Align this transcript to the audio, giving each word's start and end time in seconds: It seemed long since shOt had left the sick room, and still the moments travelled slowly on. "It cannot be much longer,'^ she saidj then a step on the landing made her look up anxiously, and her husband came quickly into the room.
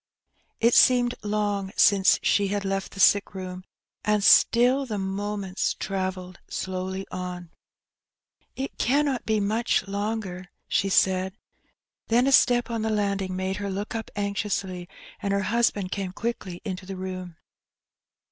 It 0.59 0.73
seemed 0.73 1.13
long 1.21 1.71
since 1.77 2.17
shOt 2.23 2.47
had 2.49 2.65
left 2.65 2.93
the 2.93 2.99
sick 2.99 3.35
room, 3.35 3.63
and 4.03 4.23
still 4.23 4.87
the 4.87 4.97
moments 4.97 5.75
travelled 5.75 6.39
slowly 6.49 7.05
on. 7.11 7.51
"It 8.55 8.79
cannot 8.79 9.27
be 9.27 9.39
much 9.39 9.87
longer,'^ 9.87 10.47
she 10.67 10.89
saidj 10.89 11.33
then 12.07 12.25
a 12.25 12.31
step 12.31 12.71
on 12.71 12.81
the 12.81 12.89
landing 12.89 13.35
made 13.35 13.57
her 13.57 13.69
look 13.69 13.93
up 13.93 14.09
anxiously, 14.15 14.89
and 15.21 15.33
her 15.33 15.43
husband 15.43 15.91
came 15.91 16.13
quickly 16.13 16.63
into 16.65 16.87
the 16.87 16.95
room. 16.97 17.35